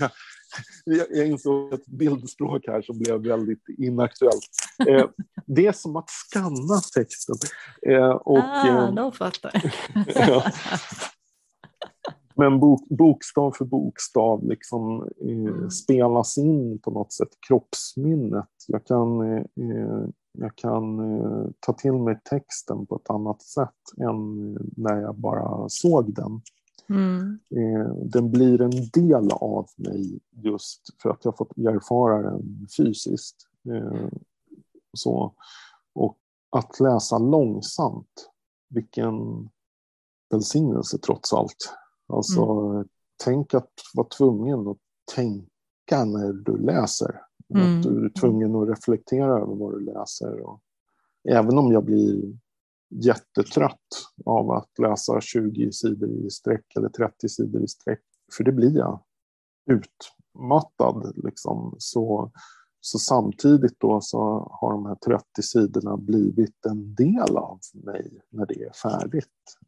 [0.85, 4.49] jag insåg ett bildspråk här som blev väldigt inaktuellt.
[4.88, 5.05] Eh,
[5.45, 7.35] det är som att skanna texten.
[7.88, 9.73] Eh, och, ah, eh, då fattar
[10.15, 10.43] jag.
[12.39, 15.69] Men bok, bokstav för bokstav liksom, eh, mm.
[15.69, 18.49] spelas in på något sätt, kroppsminnet.
[18.67, 19.43] Jag kan, eh,
[20.38, 25.69] jag kan eh, ta till mig texten på ett annat sätt än när jag bara
[25.69, 26.41] såg den.
[26.89, 27.39] Mm.
[27.49, 33.36] Eh, den blir en del av mig just för att jag fått erfara den fysiskt.
[33.69, 34.08] Eh,
[34.93, 35.34] så.
[35.93, 36.17] Och
[36.49, 38.30] att läsa långsamt,
[38.69, 39.49] vilken
[40.30, 41.73] välsignelse trots allt.
[42.08, 42.88] Alltså, mm.
[43.23, 44.78] tänk att vara tvungen att
[45.15, 47.21] tänka när du läser.
[47.56, 47.78] Mm.
[47.78, 50.41] Att du är tvungen att reflektera över vad du läser.
[50.41, 50.62] Och
[51.30, 52.38] även om jag blir
[52.89, 58.04] jättetrött av att läsa 20 sidor i sträck eller 30 sidor i sträck.
[58.38, 59.04] För det blir jag.
[59.65, 61.75] Utmattad liksom.
[61.78, 62.32] Så,
[62.82, 64.19] så samtidigt då så
[64.52, 69.28] har de här 30 sidorna blivit en del av mig när det är färdigt.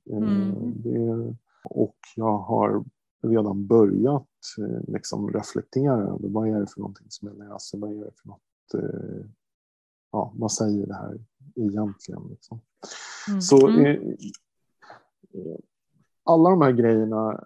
[0.10, 0.82] Eh, mm.
[0.82, 1.36] Det,
[1.70, 2.84] och jag har
[3.24, 7.92] redan börjat eh, liksom reflektera över vad är det för någonting som jag läser, vad
[7.92, 9.26] är det för något, eh,
[10.12, 11.20] ja, vad säger det här
[11.56, 12.28] egentligen?
[12.30, 12.62] Liksom.
[13.28, 13.42] Mm.
[13.42, 13.86] Så mm.
[13.86, 15.58] eh,
[16.24, 17.44] alla de här grejerna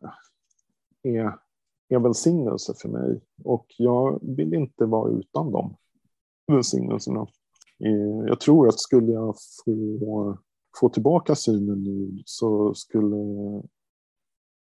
[1.03, 1.39] är,
[1.89, 5.75] är välsignelse för mig och jag vill inte vara utan dem
[6.47, 7.27] välsignelserna.
[8.27, 10.37] Jag tror att skulle jag få,
[10.79, 13.15] få tillbaka synen nu så skulle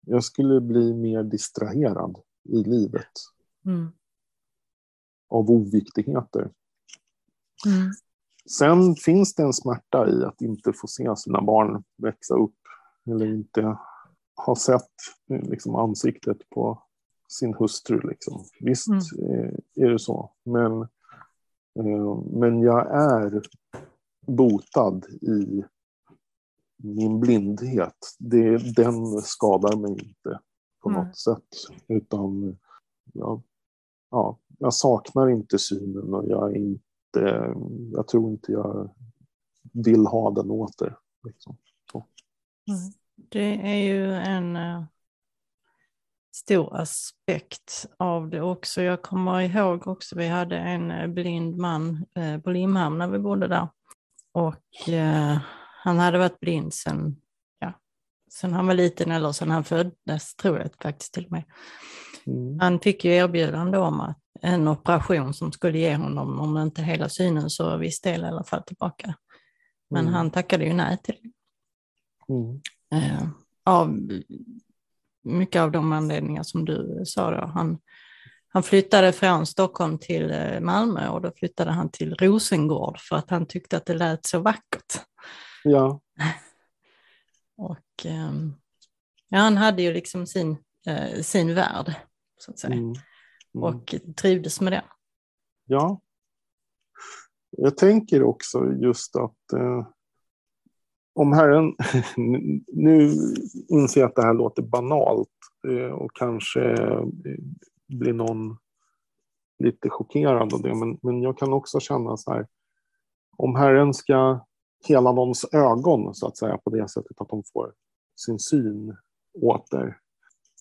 [0.01, 3.13] jag skulle bli mer distraherad i livet.
[3.67, 3.89] Mm.
[5.29, 6.51] Av oviktigheter.
[7.67, 7.91] Mm.
[8.51, 12.55] Sen finns det en smärta i att inte få se sina barn växa upp.
[13.07, 13.79] Eller inte
[14.47, 14.93] ha sett
[15.27, 16.83] liksom, ansiktet på
[17.29, 18.01] sin hustru.
[18.01, 18.45] Liksom.
[18.61, 19.01] Visst mm.
[19.31, 20.33] Eh, är det så.
[20.45, 20.83] Men,
[21.79, 23.43] eh, men jag är
[24.27, 25.65] botad i
[26.77, 30.41] min blindhet, det, den skadar mig inte
[30.83, 31.15] på något mm.
[31.15, 31.49] sätt.
[31.89, 32.59] Utan
[33.13, 33.43] jag,
[34.11, 36.88] ja, jag saknar inte synen och jag, är inte,
[37.93, 38.95] jag tror inte jag
[39.73, 40.97] vill ha den åter.
[41.25, 41.57] Liksom.
[42.69, 42.93] Mm.
[43.31, 44.85] Det är ju en uh,
[46.35, 48.83] stor aspekt av det också.
[48.83, 52.05] Jag kommer ihåg också, vi hade en uh, blind man
[52.45, 53.69] på Limhamn när vi bodde där.
[54.33, 54.89] Och
[55.85, 57.17] han hade varit blind sen,
[57.59, 57.73] ja,
[58.33, 61.45] sen han var liten eller sen han föddes, tror jag faktiskt till och med.
[62.27, 62.61] Mm.
[62.61, 67.09] Han fick ju erbjudande om att en operation som skulle ge honom, om inte hela
[67.09, 69.15] synen så viss del i alla fall tillbaka.
[69.91, 70.15] Men mm.
[70.15, 71.31] han tackade ju nej till det.
[72.35, 72.61] Mm.
[72.93, 73.29] Eh,
[73.65, 73.99] av
[75.25, 77.47] mycket av de anledningar som du sa då.
[77.47, 77.79] Han,
[78.49, 83.31] han flyttade från Stockholm till eh, Malmö och då flyttade han till Rosengård för att
[83.31, 85.01] han tyckte att det lät så vackert.
[85.65, 86.01] Ja.
[87.57, 88.55] Och um,
[89.29, 90.51] ja, han hade ju liksom sin,
[90.89, 91.95] uh, sin värld,
[92.39, 92.75] så att säga.
[92.75, 92.95] Mm.
[93.59, 93.75] Mm.
[93.75, 94.85] Och trivdes med det.
[95.67, 96.01] Ja.
[97.51, 99.89] Jag tänker också just att uh,
[101.15, 101.75] om Herren,
[102.67, 103.13] nu
[103.69, 105.29] inser jag att det här låter banalt
[105.69, 106.77] uh, och kanske
[107.89, 108.57] blir någon
[109.59, 112.47] lite chockerad av det, men, men jag kan också känna så här,
[113.37, 114.47] om Herren ska
[114.87, 117.73] hela någons ögon så att säga på det sättet att de får
[118.17, 118.97] sin syn
[119.43, 119.99] åter.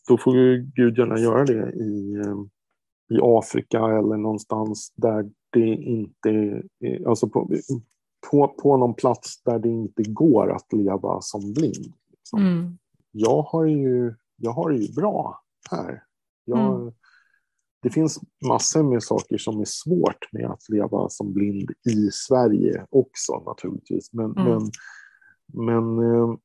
[0.08, 0.34] Då får
[0.76, 2.36] Gud gärna göra det i, eh,
[3.10, 6.62] i Afrika eller någonstans där det inte,
[7.06, 7.50] alltså på,
[8.32, 11.94] på, på någon plats där det inte går att leva som blind.
[12.12, 12.40] Liksom.
[12.40, 12.78] Mm.
[13.12, 15.42] Jag, har ju, jag har det ju bra
[15.72, 16.04] här.
[16.46, 16.94] Jag, mm.
[17.82, 22.86] Det finns massor med saker som är svårt med att leva som blind i Sverige
[22.90, 24.14] också naturligtvis.
[24.14, 24.46] Men, mm.
[24.46, 24.72] men,
[25.66, 26.36] men, eh,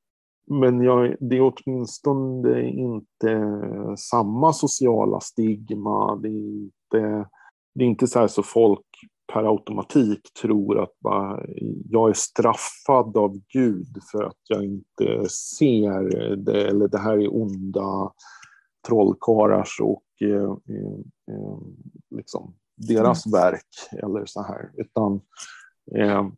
[0.47, 3.57] men jag, det är åtminstone inte
[3.99, 6.17] samma sociala stigma.
[6.17, 7.29] Det är inte,
[7.75, 8.87] det är inte så här så folk
[9.33, 11.45] per automatik tror att bara,
[11.89, 17.35] jag är straffad av Gud för att jag inte ser det, eller det här är
[17.35, 18.13] onda
[18.87, 20.99] trollkarlars och eh, eh,
[21.35, 21.59] eh,
[22.11, 23.41] liksom deras mm.
[23.41, 24.71] verk eller så här.
[24.77, 25.21] Utan
[25.97, 26.29] eh,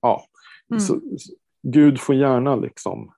[0.00, 0.24] ja,
[0.70, 0.80] mm.
[0.80, 1.00] så,
[1.66, 3.12] Gud får gärna liksom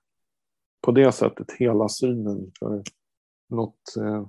[0.81, 2.83] på det sättet hela synen för
[3.49, 4.27] något, eh,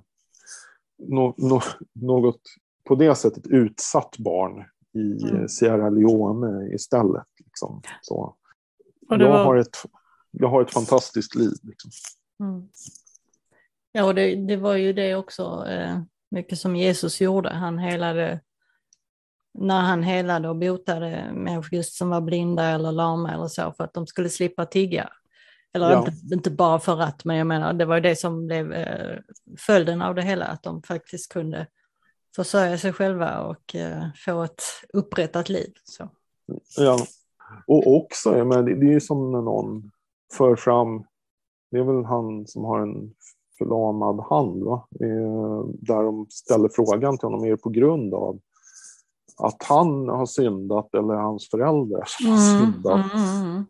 [0.97, 1.61] no, no,
[1.93, 2.41] något
[2.83, 5.47] på det sättet utsatt barn i mm.
[5.47, 7.27] Sierra Leone istället.
[7.45, 7.81] Liksom.
[8.01, 8.35] Så.
[9.09, 9.43] Jag, var...
[9.43, 9.77] har ett,
[10.31, 11.53] jag har ett fantastiskt liv.
[11.63, 11.91] Liksom.
[12.39, 12.69] Mm.
[13.91, 17.49] Ja, och det, det var ju det också, eh, mycket som Jesus gjorde.
[17.49, 18.39] Han helade,
[19.53, 23.83] när han helade och botade människor just som var blinda eller lama eller så, för
[23.83, 25.09] att de skulle slippa tigga.
[25.73, 25.99] Eller ja.
[25.99, 29.17] inte, inte, bara för att, men jag menar, det var det som blev eh,
[29.57, 31.67] följden av det hela, att de faktiskt kunde
[32.35, 35.73] försörja sig själva och eh, få ett upprättat liv.
[35.83, 36.09] Så.
[36.77, 36.97] Ja,
[37.67, 39.91] och också, jag menar, det, det är ju som när någon
[40.33, 41.03] för fram,
[41.71, 43.13] det är väl han som har en
[43.57, 44.63] förlamad hand.
[44.63, 44.87] Va?
[45.01, 48.39] Eh, där de ställer frågan till honom, är det på grund av
[49.39, 53.13] att han har syndat eller hans föräldrar som har mm, syndat?
[53.13, 53.65] Mm, mm.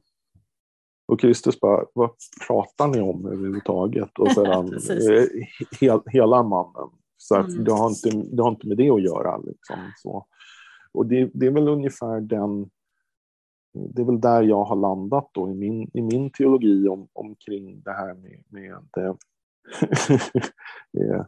[1.08, 2.10] Och Kristus bara, vad
[2.48, 4.20] pratar ni om överhuvudtaget?
[4.20, 5.26] Och sedan eh,
[5.82, 6.90] he, hela mannen.
[7.18, 7.64] Så att mm.
[7.64, 9.38] det, har inte, det har inte med det att göra.
[9.38, 10.26] Liksom, så.
[10.92, 12.70] Och det, det, är väl ungefär den...
[13.74, 17.82] Det är väl där jag har landat då i min, i min teologi om, omkring
[17.82, 18.84] det här med, med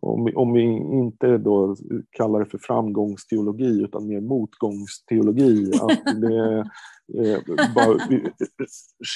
[0.00, 0.62] om vi, om vi
[0.98, 1.76] inte då
[2.10, 5.72] kallar det för framgångsteologi utan mer motgångsteologi.
[5.80, 6.58] Att det
[7.18, 7.40] eh,
[7.74, 7.98] bara,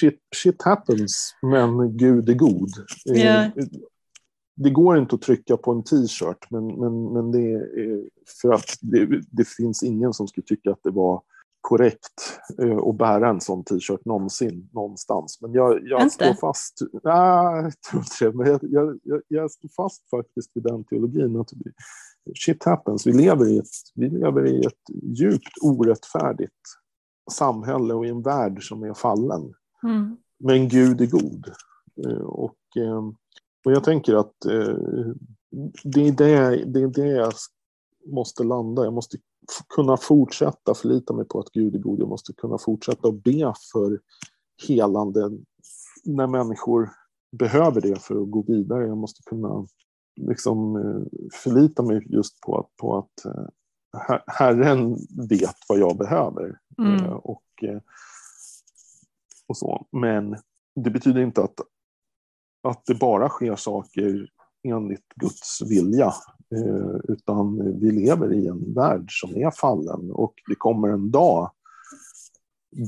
[0.01, 2.71] shit, shit happens, men Gud är god.
[3.17, 3.51] Yeah.
[4.57, 8.09] Det går inte att trycka på en t-shirt, men, men, men det är
[8.43, 11.23] för att det, det finns ingen som skulle tycka att det var
[11.61, 15.39] korrekt eh, att bära en sån t-shirt någonsin, någonstans.
[15.41, 16.79] Men jag, jag står fast...
[17.05, 17.73] Nej,
[18.21, 18.35] jag.
[18.35, 18.61] Men jag,
[19.03, 21.37] jag, jag, står fast faktiskt vid den teologin.
[21.41, 21.51] Att
[22.35, 23.07] shit happens.
[23.07, 26.53] Vi lever, i ett, vi lever i ett djupt orättfärdigt
[27.33, 29.55] samhälle och i en värld som är fallen.
[29.83, 30.17] Mm.
[30.39, 31.47] Men Gud är god.
[32.07, 33.05] Eh, och, eh,
[33.65, 34.35] och jag tänker att
[35.85, 37.33] det är det, det är det jag
[38.07, 38.85] måste landa.
[38.85, 39.19] Jag måste
[39.75, 42.01] kunna fortsätta förlita mig på att Gud är god.
[42.01, 44.01] Jag måste kunna fortsätta att be för
[44.69, 45.31] helande
[46.05, 46.91] när människor
[47.33, 48.87] behöver det för att gå vidare.
[48.87, 49.67] Jag måste kunna
[50.21, 53.47] liksom eh, förlita mig just på att, på att eh,
[54.27, 54.97] Herren
[55.29, 56.59] vet vad jag behöver.
[56.79, 56.95] Mm.
[56.95, 57.65] Eh, och,
[59.47, 59.87] och så.
[59.93, 60.37] Men
[60.75, 61.61] det betyder inte att,
[62.63, 64.29] att det bara sker saker
[64.63, 66.13] enligt Guds vilja.
[66.55, 71.51] Eh, utan vi lever i en värld som är fallen och det kommer en dag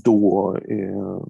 [0.05, 1.23] då eh,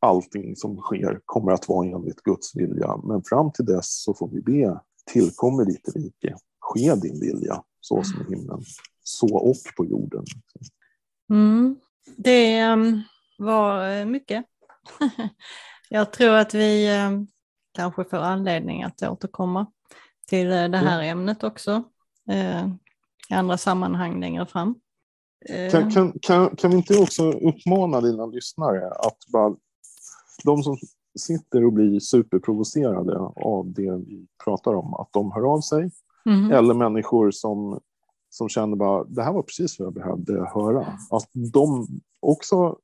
[0.00, 2.96] allting som sker kommer att vara enligt Guds vilja.
[3.04, 4.80] Men fram till dess så får vi be,
[5.12, 8.60] tillkommer ditt rike, ske din vilja, så som i himlen,
[9.02, 10.24] så och på jorden.
[11.30, 11.76] Mm.
[12.16, 13.00] Det ehm,
[13.38, 14.44] var eh, mycket.
[15.88, 17.26] Jag tror att vi ehm,
[17.72, 19.66] kanske får anledning att återkomma
[20.28, 21.18] till eh, det här mm.
[21.18, 21.82] ämnet också
[22.30, 22.66] eh,
[23.30, 24.74] i andra sammanhang längre fram.
[25.48, 25.70] Eh.
[25.70, 29.56] Kan, kan, kan, kan vi inte också uppmana dina lyssnare att bara,
[30.44, 30.76] de som
[31.18, 35.90] sitter och blir superprovocerade av det vi pratar om, att de hör av sig.
[36.26, 36.52] Mm.
[36.52, 37.80] Eller människor som,
[38.30, 40.86] som känner bara, det här var precis vad jag behövde höra.
[41.10, 41.86] Att de
[42.20, 42.76] också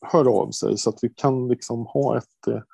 [0.00, 2.64] hör av sig så att vi kan liksom ha ett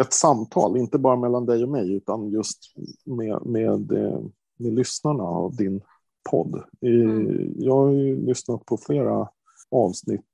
[0.00, 2.58] ett samtal, inte bara mellan dig och mig, utan just
[3.04, 4.20] med, med, eh,
[4.56, 5.80] med lyssnarna av din
[6.30, 6.62] podd.
[6.80, 7.54] Mm.
[7.56, 9.28] Jag har ju lyssnat på flera
[9.70, 10.26] avsnitt.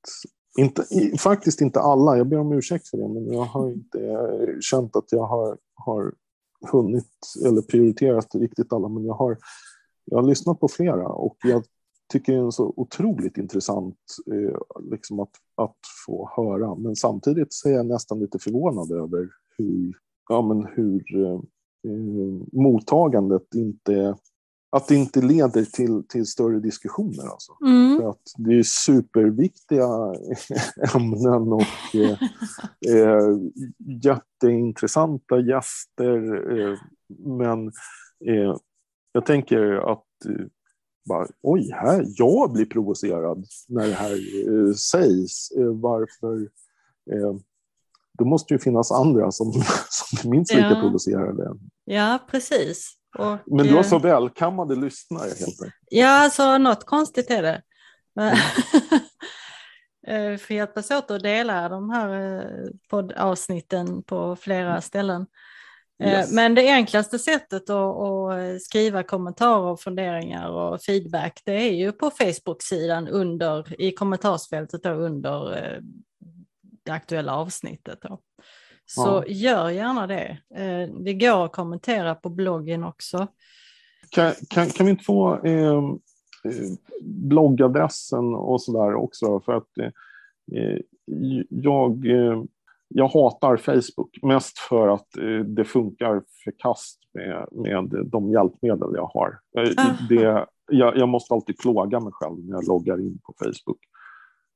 [0.59, 0.85] Inte,
[1.19, 4.27] faktiskt inte alla, jag ber om ursäkt för det, men jag har inte
[4.61, 6.15] känt att jag har, har
[6.71, 7.11] hunnit
[7.47, 9.39] eller prioriterat riktigt alla, men jag har,
[10.05, 11.65] jag har lyssnat på flera och jag
[12.13, 13.97] tycker det är så otroligt intressant
[14.33, 14.59] eh,
[14.91, 16.75] liksom att, att få höra.
[16.75, 19.29] Men samtidigt så är jag nästan lite förvånad över
[19.59, 19.95] hur,
[20.29, 21.41] ja, men hur eh,
[22.53, 24.17] mottagandet inte
[24.71, 27.27] att det inte leder till, till större diskussioner.
[27.27, 27.53] Alltså.
[27.65, 27.97] Mm.
[27.97, 29.87] För att det är superviktiga
[30.95, 32.19] ämnen och eh,
[32.97, 33.37] eh,
[34.03, 36.35] jätteintressanta gäster.
[36.59, 36.79] Eh,
[37.19, 37.67] men
[38.27, 38.57] eh,
[39.13, 40.47] jag tänker att eh,
[41.09, 45.53] bara, oj, här, jag blir provocerad när det här eh, sägs.
[45.57, 46.49] varför
[48.19, 49.53] då måste det finnas andra som,
[49.89, 50.81] som är minst lika ja.
[50.81, 51.51] producerade.
[51.85, 52.95] Ja, precis.
[53.19, 55.75] Och, Men du har så välkammade lyssnare helt enkelt.
[55.91, 57.63] Ja, alltså något konstigt är det.
[58.21, 58.37] Mm.
[60.31, 64.83] Vi får hjälpas åt att dela de här eh, poddavsnitten på flera mm.
[64.83, 65.27] ställen.
[66.03, 66.33] Eh, yes.
[66.33, 73.09] Men det enklaste sättet att, skriva kommentarer, funderingar och feedback det är ju på Facebook-sidan
[73.09, 75.81] under, i kommentarsfältet under eh,
[76.89, 77.99] det aktuella avsnittet.
[78.03, 78.19] Då.
[78.87, 79.35] Så ja.
[79.35, 80.39] gör gärna det.
[80.55, 83.27] Eh, det går att kommentera på bloggen också.
[84.11, 85.83] Kan, kan, kan vi inte få eh, eh
[87.03, 89.41] bloggadressen och sådär också?
[89.41, 89.79] För att
[90.53, 90.79] eh,
[91.49, 92.43] jag, eh,
[92.89, 98.91] jag hatar Facebook mest för att eh, det funkar för kast med, med de hjälpmedel
[98.95, 99.39] jag har.
[100.09, 103.79] Det, jag, jag måste alltid plåga mig själv när jag loggar in på Facebook.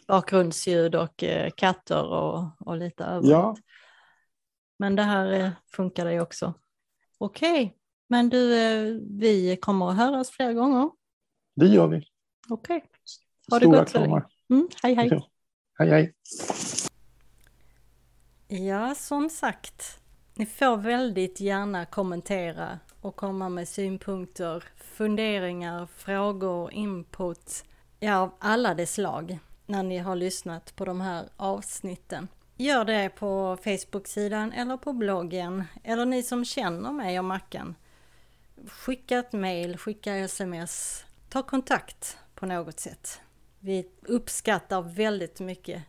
[0.08, 3.30] bakgrundsljud och eh, katter och, och lite övrigt.
[3.30, 3.56] Ja.
[4.78, 6.54] Men det här eh, funkar det också.
[7.22, 7.70] Okej, okay.
[8.08, 10.90] men du, eh, vi kommer att höras fler gånger.
[11.54, 12.06] Det gör vi.
[12.48, 12.76] Okej.
[12.76, 12.88] Okay.
[13.50, 14.22] Ha det gott länge.
[14.50, 15.08] Mm, hej hej.
[15.10, 15.28] Ja.
[15.78, 16.14] Hej hej.
[18.68, 20.00] Ja, som sagt.
[20.34, 27.64] Ni får väldigt gärna kommentera och komma med synpunkter, funderingar, frågor, input,
[28.00, 32.28] ja av alla de slag när ni har lyssnat på de här avsnitten.
[32.62, 37.74] Gör det på Facebook-sidan eller på bloggen eller ni som känner mig och Mackan.
[38.68, 43.20] Skicka ett mail, skicka sms, ta kontakt på något sätt.
[43.60, 45.82] Vi uppskattar väldigt mycket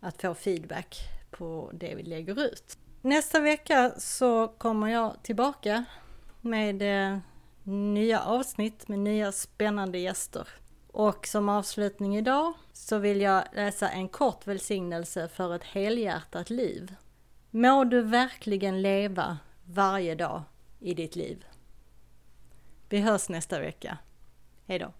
[0.00, 0.96] att få feedback
[1.30, 2.78] på det vi lägger ut.
[3.00, 5.84] Nästa vecka så kommer jag tillbaka
[6.40, 7.18] med eh,
[7.62, 10.48] nya avsnitt med nya spännande gäster.
[10.92, 16.94] Och som avslutning idag så vill jag läsa en kort välsignelse för ett helhjärtat liv.
[17.50, 20.42] Må du verkligen leva varje dag
[20.80, 21.44] i ditt liv.
[22.88, 23.98] Vi hörs nästa vecka.
[24.66, 24.92] Hejdå!